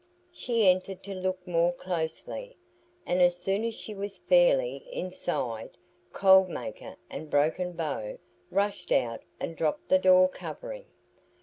[0.31, 2.57] She entered to look more closely,
[3.05, 5.77] and as soon as she was fairly inside
[6.11, 8.17] Cold Maker and Broken Bow
[8.49, 10.85] rushed out and dropped the door covering.